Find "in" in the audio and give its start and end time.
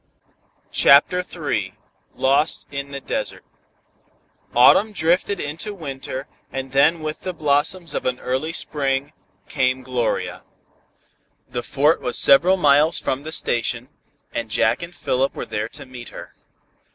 2.71-2.89